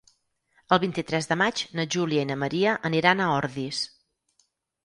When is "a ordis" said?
3.27-3.83